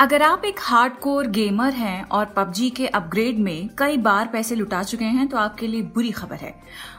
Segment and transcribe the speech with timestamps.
[0.00, 4.82] अगर आप एक हार्डकोर गेमर हैं और पबजी के अपग्रेड में कई बार पैसे लुटा
[4.82, 6.54] चुके हैं तो आपके लिए बुरी खबर है।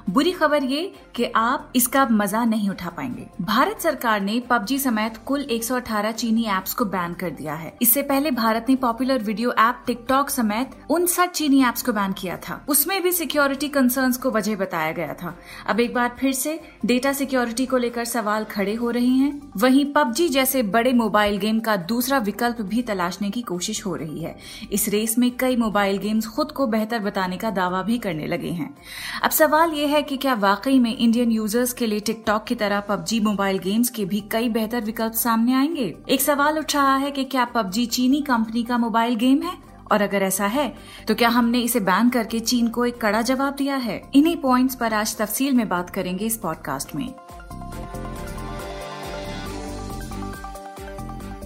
[0.10, 0.82] बुरी खबर ये
[1.16, 6.46] कि आप इसका मज़ा नहीं उठा पाएँगे। भारत सरकार ने पबजी समेत कुल 118 चीनी
[6.48, 10.76] एप्स को बैन कर दिया है। इससे पहले भारत ने पॉपुलर वीडियो ऐप टिकटॉक समेत
[10.90, 15.14] उनसठ चीनी एप्स को बैन किया था। उसमें भी सिक्योरिटी कंसर्न को वजह बताया गया
[15.14, 15.36] था।
[15.68, 19.86] अब एक बार फिर से डेटा सिक्योरिटी को लेकर सवाल खड़े हो रहे हैं। वहीं
[19.94, 24.36] पबजी जैसे बड़े मोबाइल गेम का दूसरा विकल्प भी तलाशने की कोशिश हो रही है।
[24.72, 28.50] इस रेस में कई मोबाइल गेम्स खुद को बेहतर बताने का दावा भी करने लगे
[28.50, 28.74] हैं।
[29.24, 32.80] अब सवाल यह है कि क्या वाकई में इंडियन यूज़र्स के लिए टिकटॉक की तरह
[32.80, 35.94] पबजी मोबाइल गेम्स के भी कई बेहतर विकल्प सामने आएँगे?
[36.10, 39.54] एक सवाल उठ रहा है कि क्या पबजी चीनी कंपनी का मोबाइल गेम है?
[39.92, 40.74] और अगर ऐसा है
[41.08, 44.02] तो क्या हमने इसे बैन करके चीन को एक कड़ा जवाब दिया है?
[44.14, 47.14] इन्हीं पॉइंट्स पर आज तफसील में बात करेंगे इस पॉडकास्ट में।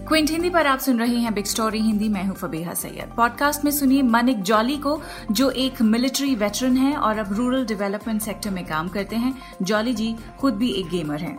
[0.09, 3.65] क्विंट हिंदी पर आप सुन रहे हैं बिग स्टोरी। हिंदी मैं हूँ फबीहा सैयद। पॉडकास्ट
[3.65, 5.01] में सुनिए मनिक जॉली को
[5.31, 9.93] जो एक मिलिट्री वेटरन है और अब रूरल डेवलपमेंट सेक्टर में काम करते हैं। जॉली
[9.93, 11.38] जी खुद भी एक गेमर हैं।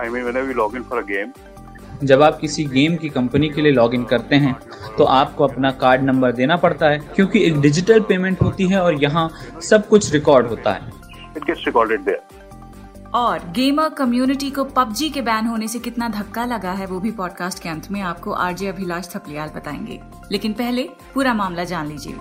[0.00, 3.48] I mean, whenever you log in for a game, जब आप किसी गेम की कंपनी
[3.48, 4.54] के लिए लॉगिन करते हैं
[4.98, 9.02] तो आपको अपना कार्ड नंबर देना पड़ता है क्योंकि एक डिजिटल पेमेंट होती है और
[9.02, 9.30] यहाँ
[9.62, 10.90] सब कुछ रिकॉर्ड होता है।
[13.14, 17.10] और गेमर कम्युनिटी को पबजी के बैन होने से कितना धक्का लगा है वो भी
[17.10, 20.00] पॉडकास्ट के अंत में आपको आरजे अभिलाष थपलियाल बताएँगे।
[20.32, 22.16] लेकिन पहले पूरा मामला जान लीजिए।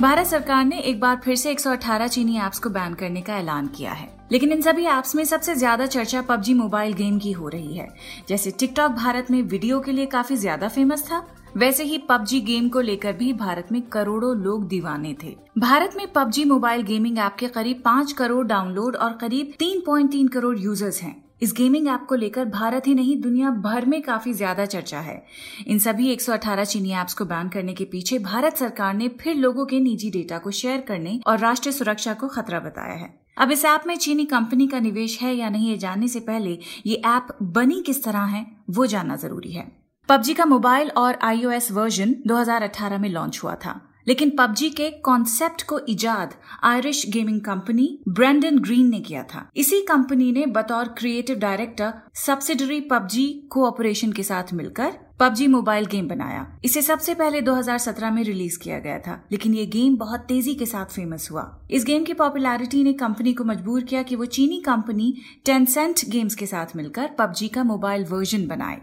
[0.00, 3.66] भारत सरकार ने एक बार फिर से 118 चीनी ऐप्स को बैन करने का ऐलान
[3.66, 7.48] किया है। लेकिन इन सभी ऐप्स में सबसे ज़्यादा चर्चा पबजी मोबाइल गेम की हो
[7.48, 7.88] रही है।
[8.28, 12.68] जैसे टिकटॉक भारत में वीडियो के लिए काफ़ी ज़्यादा फ़ेमस था। वैसे ही पबजी गेम
[12.68, 17.36] को लेकर भी भारत में करोड़ों लोग दीवाने थे। भारत में पबजी मोबाइल गेमिंग ऐप
[17.38, 22.14] के करीब पाँच करोड़ डाउनलोड और करीब 3.3 करोड़ यूज़र्स हैं। इस गेमिंग ऐप को
[22.14, 25.22] लेकर भारत ही नहीं, दुनिया भर में काफ़ी ज़्यादा चर्चा है।
[25.66, 29.66] इन सभी 118 चीनी ऐप्स को बैन करने के पीछे भारत सरकार ने फिर लोगों
[29.66, 33.64] के निजी डेटा को शेयर करने और राष्ट्रीय सुरक्षा को खतरा बताया है। अब इस
[33.64, 37.36] ऐप में चीनी कंपनी का निवेश है या नहीं, ये जानने से पहले ये ऐप
[37.42, 39.66] बनी किस तरह है, वो जानना ज़रूरी है।
[40.08, 45.62] पबजी का मोबाइल और आईओएस वर्जन 2018 में लॉन्च हुआ था। लेकिन पबजी के कॉन्सेप्ट
[45.62, 46.34] को इजाद
[46.64, 52.80] Irish gaming company Brendan Greene ने किया था। इसी कंपनी ने बतौर creative director subsidiary
[52.80, 58.58] PUBG corporation के साथ मिलकर पबजी मोबाइल गेम बनाया। इसे सबसे पहले 2017 में रिलीज़
[58.58, 62.14] किया गया था, लेकिन ये गेम बहुत तेज़ी के साथ फ़ेमस हुआ। इस गेम की
[62.14, 65.14] पॉपुलैरिटी ने कंपनी को मजबूर किया कि वो चीनी कंपनी
[65.44, 68.80] टेंसेंट गेम्स के साथ मिलकर पबजी का मोबाइल वर्जन बनाए।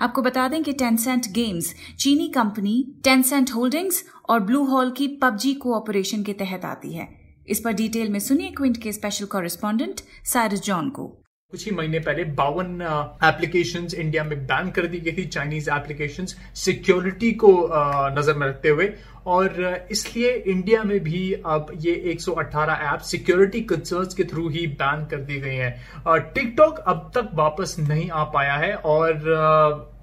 [0.00, 5.54] आपको बता दें कि टेंसेंट गेम्स चीनी कंपनी टेंसेंट होल्डिंग्स और ब्लू हॉल की पबजी
[5.54, 7.08] कोऑपरेशन के तहत आती है।
[7.48, 11.21] इस पर डिटेल में सुनिए क्विंट के स्पेशल कॉरेस्पॉन्डेंट साइरस जॉन को।
[11.52, 12.80] कुछ ही महीने पहले बावन
[13.24, 16.26] एप्लीकेशन इंडिया में बैन कर दी गई थी चाइनीज़ एप्लीकेशन
[16.56, 17.50] सिक्योरिटी को
[18.18, 18.88] नज़र में रखते हुए।
[19.26, 25.04] और इसलिए इंडिया में भी अब ये 118 ऐप सिक्योरिटी कंसर्न्स के थ्रू ही बैन
[25.10, 29.12] कर दी गई हैं। टिकटॉक अब तक वापस नहीं आ पाया है और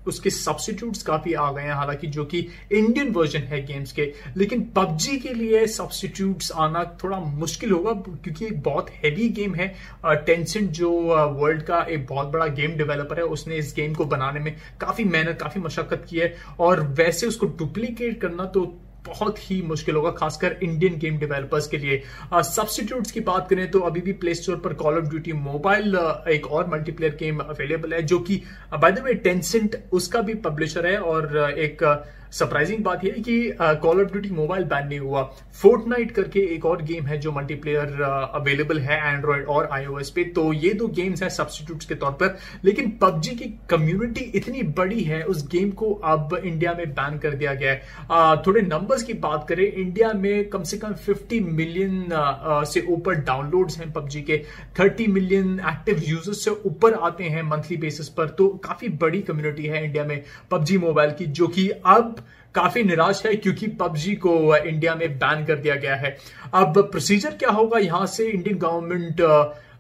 [0.08, 2.40] उसके सब्सिट्यूट्स काफ़ी आ गए हैं, हालाँकि जो कि
[2.72, 8.46] इंडियन वर्जन है गेम्स के। लेकिन पबजी के लिए सब्सिट्यूट्स आना थोड़ा मुश्किल होगा, क्योंकि
[8.46, 9.74] एक बहुत हैवी गेम है।
[10.06, 14.40] टेंसेंट जो वर्ल्ड का एक बहुत बड़ा गेम डेवलपर है, उसने इस गेम को बनाने
[14.40, 18.66] में काफ़ी मेहनत, काफ़ी मशक्कत की है। और वैसे उसको डुप्लीकेट करना तो
[19.10, 22.02] बहुत ही मुश्किल होगा खासकर इंडियन गेम डेवलपर्स के लिए।
[22.34, 25.96] सब्सटीट्यूट्स की बात करें तो अभी भी प्ले स्टोर पर कॉल ऑफ़ ड्यूटी मोबाइल
[26.30, 28.42] एक और मल्टीप्लेयर गेम अवेलेबल है जो कि
[28.80, 33.36] बाय द वे टेंसेंट उसका भी पब्लिशर है और एक सरप्राइजिंग बात यह है कि
[33.60, 35.22] call of duty mobile ban नहीं हुआ।
[35.62, 38.02] फोर्टनाइट करके एक और गेम है जो मल्टीप्लेयर
[38.34, 42.38] अवेलेबल है एंड्रॉयड और आईओएस पे। तो ये दो गेम्स हैं सब्सटीट्यूट्स के तौर पर
[42.66, 47.32] लेकिन पबजी की कम्युनिटी इतनी बड़ी है उस गेम को अब इंडिया में बैन कर
[47.32, 47.82] दिया गया है।
[48.12, 48.62] अ, थोड़े
[49.00, 52.10] नंबर्स की बात करें इंडिया में कम से कम 50 मिलियन
[52.68, 54.38] से ऊपर डाउनलोड्स हैं पबजी के।
[54.78, 59.66] 30 मिलियन एक्टिव यूज़र्स से ऊपर आते हैं मंथली बेसिस पर। तो काफ़ी बड़ी कम्युनिटी
[59.66, 62.16] है इंडिया में पबजी मोबाइल की, जो कि अब
[62.56, 66.16] काफ़ी निराश है क्योंकि पबजी को इंडिया में बैन कर दिया गया है।
[66.54, 67.80] अब प्रोसीजर क्या होगा?
[67.80, 69.22] यहाँ से इंडियन गवर्नमेंट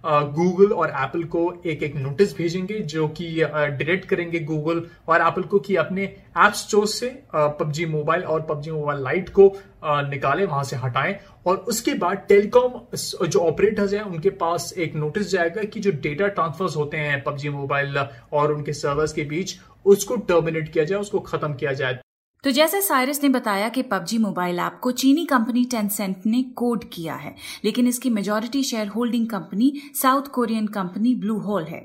[0.03, 5.43] गूगल और एप्पल को एक एक नोटिस भेजेंगे जो कि डायरेक्ट करेंगे गूगल और एप्पल
[5.43, 6.03] को कि अपने
[6.37, 9.51] ऐप स्टोर से पबजी मोबाइल और पबजी मोबाइल लाइट को
[9.83, 11.15] निकालें, वहाँ से हटाएँ।
[11.47, 12.79] और उसके बाद टेलीकॉम
[13.25, 17.49] जो ऑपरेटर्स हैं, उनके पास एक नोटिस जाएगा कि जो डेटा ट्रांसफर्स होते हैं पबजी
[17.49, 17.97] मोबाइल
[18.33, 19.55] और उनके सर्वर्स के बीच,
[19.85, 21.99] उसको टर्मिनेट किया जाए, उसको खत्म किया जाए।
[22.43, 26.83] तो जैसे साइरस ने बताया कि पबजी मोबाइल ऐप को चीनी कंपनी टेंसेंट ने कोड
[26.93, 31.81] किया है, लेकिन इसकी majority share holding company South Korean company Blue Hole है।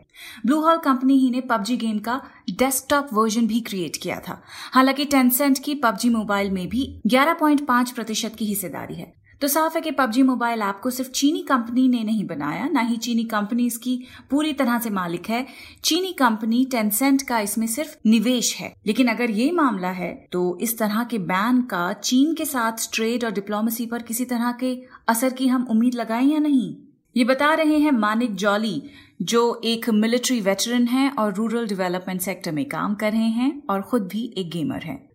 [0.47, 2.21] ब्लू होल कंपनी ही ने पबजी गेम का
[2.51, 4.41] डेस्कटॉप वर्जन भी क्रिएट किया था।
[4.73, 9.81] हालाँकि टेंसेंट की पबजी मोबाइल में भी 11.5 प्रतिशत की हिस्सेदारी है। तो साफ़ है
[9.81, 13.67] कि पबजी मोबाइल ऐप को सिर्फ़ चीनी कंपनी ने नहीं बनाया, ना ही चीनी कंपनी
[13.67, 13.99] इसकी
[14.31, 15.45] पूरी तरह से मालिक है।
[15.85, 20.79] चीनी कंपनी टेंसेंट का इसमें सिर्फ़ निवेश है। लेकिन अगर ये मामला है तो इस
[20.79, 24.75] तरह के बैन का चीन के साथ ट्रेड और डिप्लोमेसी पर किसी तरह के
[25.09, 26.77] असर की हम उम्मीद लगाएँ या नहीं?
[27.17, 28.83] ये बता रहे हैं मानिक जॉली,
[29.23, 33.83] जो एक मिलिट्री वेटरन हैं और रूरल डेवलपमेंट सेक्टर में काम कर रहे हैं और
[33.83, 35.14] खुद भी एक गेमर हैं।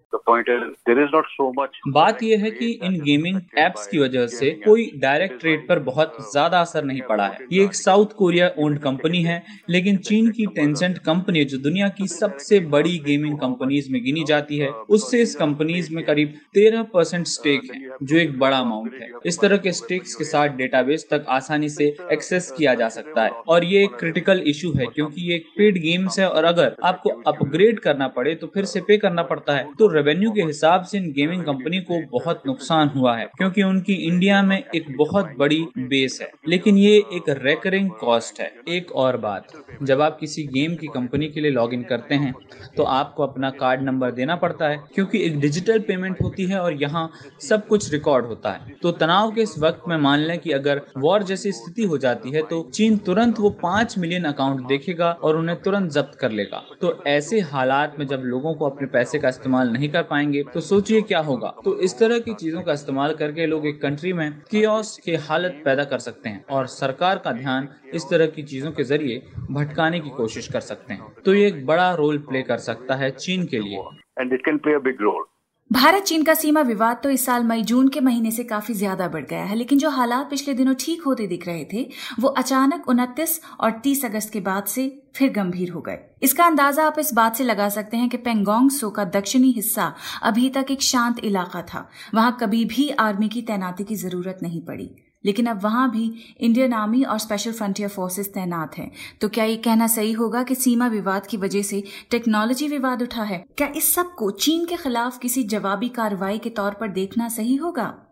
[1.89, 6.15] बात यह है कि इन गेमिंग एप्स की वजह से कोई डायरेक्ट ट्रेड पर बहुत
[6.31, 10.45] ज़्यादा असर नहीं पड़ा है। ये एक साउथ कोरिया ओन्ड कंपनी है लेकिन चीन की
[10.55, 15.35] टेंसेंट कंपनी जो दुनिया की सबसे बड़ी गेमिंग कंपनीज़ में गिनी जाती है। उससे इस
[15.35, 19.71] कंपनीज़ में करीब तेरह परसेंट स्टेक है जो एक बड़ा अमाउंट है। इस तरह के
[19.73, 23.95] स्टेक्स के साथ डेटाबेस तक आसानी से एक्सेस किया जा सकता है। और ये एक
[23.99, 28.35] क्रिटिकल इशू है क्योंकि ये एक पेड गेम्स है और अगर आपको अपग्रेड करना पड़े
[28.35, 31.79] तो फिर से पे करना पड़ता है तो रेवेन्यू के हिसाब से इन गेमिंग कंपनी
[31.81, 36.77] को बहुत नुकसान हुआ है, क्योंकि उनकी इंडिया में एक बहुत बड़ी बेस है। लेकिन
[36.77, 39.47] ये एक रेकरिंग कॉस्ट है। एक और बात,
[39.83, 42.33] जब आप किसी गेम की कंपनी के लिए लॉग इन करते हैं
[42.75, 46.81] तो आपको अपना कार्ड नंबर देना पड़ता है, क्योंकि एक डिजिटल पेमेंट होती है और
[46.81, 47.09] यहाँ
[47.41, 50.81] सब कुछ रिकॉर्ड होता है। तो तनाव के इस वक्त में मान लें कि अगर
[50.97, 55.37] वॉर जैसी स्थिति हो जाती है तो चीन तुरंत वो पाँच मिलियन अकाउंट देखेगा और
[55.37, 59.29] उन्हें तुरंत जब्त कर लेगा। तो ऐसे हालात में जब लोगों को अपने पैसे का
[59.29, 63.13] इस्तेमाल नहीं कर पाएँगे तो सोचिए क्या होगा। तो इस तरह की चीज़ों का इस्तेमाल
[63.15, 67.31] करके लोग एक कंट्री में कियोस की हालत पैदा कर सकते हैं और सरकार का
[67.31, 69.21] ध्यान इस तरह की चीज़ों के ज़रिए
[69.51, 73.11] भटकाने की कोशिश कर सकते हैं। तो ये एक बड़ा रोल प्ले कर सकता है
[73.11, 73.83] चीन के लिए।
[74.19, 75.25] And it can play a big role
[75.71, 79.07] Bharat चीन का सीमा विवाद तो इस साल मई जून के महीने से काफ़ी ज़्यादा
[79.07, 81.83] बढ़ गया है, लेकिन जो हालात पिछले दिनों ठीक होते दिख रहे थे,
[82.19, 86.85] वो अचानक उनतीस और 30 अगस्त के बाद से फिर गंभीर हो गए। इसका अंदाज़ा
[86.85, 89.93] आप इस बात से लगा सकते हैं कि पेंगोंग सो का दक्षिणी हिस्सा
[90.23, 94.61] अभी तक एक शांत इलाका था, वहाँ कभी भी आर्मी की तैनाती की ज़रूरत नहीं
[94.61, 94.89] पड़ी।
[95.25, 99.55] लेकिन अब वहाँ भी इंडियन आर्मी और स्पेशल फ्रंटियर फोर्सेस तैनात हैं। तो क्या ये
[99.55, 103.45] कहना सही होगा कि सीमा विवाद की वजह से टेक्नोलॉजी विवाद उठा है?
[103.57, 108.08] क्या इस सबको चीन के खिलाफ किसी जवाबी कार्रवाई के तौर पर देखना सही होगा?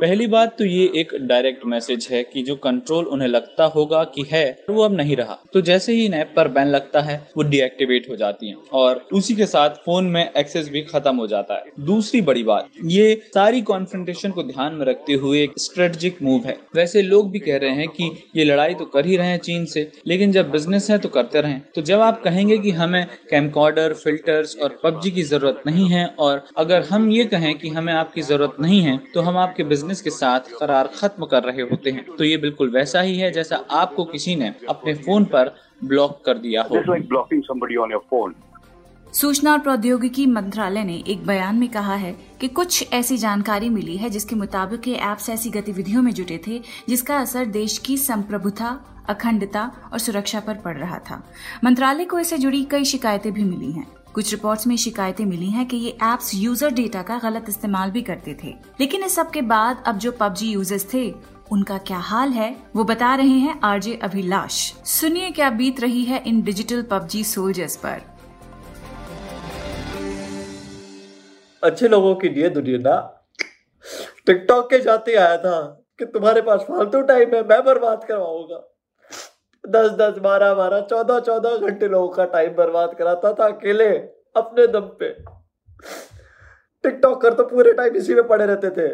[0.00, 4.24] पहली बात तो ये एक डायरेक्ट मैसेज है कि जो कंट्रोल उन्हें लगता होगा कि
[4.32, 7.42] है, वो अब नहीं रहा। तो जैसे ही इन ऐप पर बैन लगता है, वो
[7.42, 11.54] डीएक्टिवेट हो जाती हैं और उसी के साथ फ़ोन में एक्सेस भी खत्म हो जाता
[11.54, 16.46] है। दूसरी बड़ी बात, ये सारी कॉन्फ्रेंटेशन को ध्यान में रखते हुए एक स्ट्रेटेजिक मूव
[16.46, 19.38] है। वैसे लोग भी कह रहे हैं कि ये लड़ाई तो कर ही रहे हैं
[19.38, 23.06] चीन से, लेकिन जब बिज़नेस है तो करते रहे। तो जब आप कहेंगे की हमें
[23.30, 27.98] कैमकॉर्डर फिल्टर्स और पबजी की ज़रूरत नहीं है और अगर हम ये कहें की हमें
[28.00, 31.90] आपकी ज़रूरत नहीं है तो हम आपके बिज़नेस के साथ करार खत्म कर रहे होते
[31.90, 35.54] हैं। तो ये बिल्कुल वैसा ही है जैसा आपको किसी ने अपने फ़ोन पर
[35.84, 36.82] ब्लॉक कर दिया हो।
[39.12, 43.96] सूचना और प्रौद्योगिकी मंत्रालय ने एक बयान में कहा है कि कुछ ऐसी जानकारी मिली
[43.96, 48.78] है जिसके मुताबिक ये ऐप्स ऐसी गतिविधियों में जुटे थे जिसका असर देश की संप्रभुता
[49.08, 51.22] अखंडता और सुरक्षा पर पड़ रहा था।
[51.64, 55.66] मंत्रालय को इससे जुड़ी कई शिकायतें भी मिली हैं। कुछ रिपोर्ट्स में शिकायतें मिली हैं
[55.68, 59.42] कि ये एप्स यूज़र डेटा का गलत इस्तेमाल भी करते थे। लेकिन इस सब के
[59.42, 61.10] बाद अब जो पबजी यूज़र्स थे,
[61.52, 66.22] उनका क्या हाल है, वो बता रहे हैं आरजे अभिलाष। सुनिए क्या बीत रही है
[66.26, 68.02] इन डिजिटल पबजी सोल्जर्स पर।
[71.62, 72.98] अच्छे लोगों की लिए दुनिया
[74.26, 75.60] टिकटॉक के जाते आया था
[75.98, 78.66] कि तुम्हारे पास फालतू टाइम है, मैं बर्बाद करवाऊँगा।
[79.64, 83.88] दस दस बारह बारह, चौदह चौदह घंटे लोगों का टाइम बर्बाद कराता था अकेले,
[84.36, 85.10] अपने दम पे।
[86.84, 88.88] टिकटॉक कर तो पूरे टाइम इसी में पड़े रहते थे।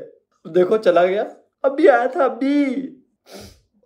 [0.50, 1.22] देखो, चला गया।
[1.64, 2.92] अभी आया था, अभी।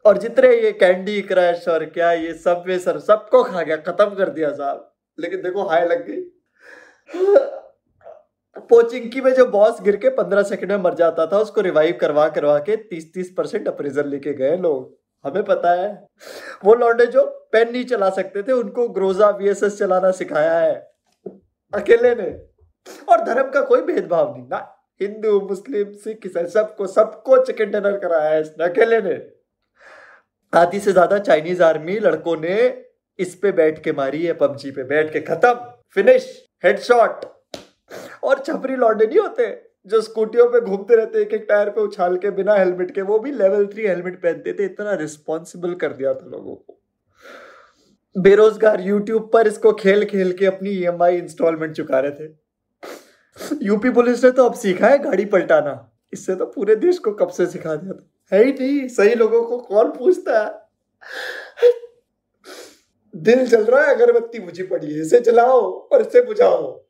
[0.05, 4.15] और जितने ये कैंडी क्रश और क्या, ये सब वे सर सबको खा गया, खत्म
[4.15, 4.87] कर दिया साहब
[5.19, 6.21] लेकिन देखो हाई लग गई।
[8.71, 12.29] पोचिंकी में जो बॉस गिर के पंद्रह सेकंड में मर जाता था, उसको रिवाइव करवा
[12.29, 15.89] करवा के तीस तीस परसेंट अप्रेजल लेके गए लोग। हमें पता है।
[16.65, 20.75] वो लौंडे जो पेन नहीं चला सकते थे, उनको ग्रोजा वीएसएस चलाना सिखाया है।
[21.73, 22.31] अकेले ने।
[23.09, 27.99] और धर्म का कोई भेदभाव नहीं। ना हिंदू, मुस्लिम, सिख, ईसाई, सबको सबको चिकन डिनर
[27.99, 29.21] कराया है इसने। अकेले ने।
[30.53, 32.85] आधी से ज़्यादा चाइनीज़ आर्मी लड़कों ने
[33.19, 35.53] इस पे बैठ के मारी है, पबजी पे। बैठ के खत्म।
[35.95, 37.25] फिनिश हेडशॉट
[38.25, 42.17] और छपरी लौंडे नहीं होते। जो स्कूटियों पे घूमते रहते एक एक टायर पे उछाल
[42.17, 46.15] के बिना हेलमेट के, वो भी लेवल थ्री हेलमेट पहनते थे, इतना रिस्पॉन्सिबल कर दिया
[46.15, 46.79] था लोगों को।
[48.17, 54.25] बेरोजगार यूट्यूब पर इसको खेल खेल के अपनी ईएमआई इंस्टॉलमेंट चुका रहे थे। यूपी पुलिस
[54.25, 55.75] ने तो अब सीखा है गाड़ी पलटाना।
[56.13, 58.07] इससे तो पूरे देश को कब से सिखा दिया था?
[58.33, 60.59] है ही नहीं, सही लोगों को कौन पूछता है?
[63.15, 65.61] दिल जल रहा है अगरबत्ती बुझी पड़ी है, इसे जलाओ
[65.93, 66.90] और इसे बुझाओ।